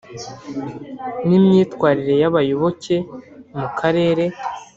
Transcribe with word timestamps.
n 1.27 1.29
imyitwarire 1.37 2.13
y 2.21 2.25
abayoboke 2.29 2.95
mu 3.57 3.67
Karere 3.79 4.25